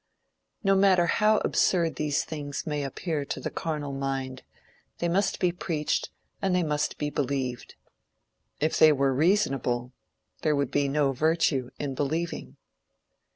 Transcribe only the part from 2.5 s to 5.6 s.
may appear to the carnal mind, they must be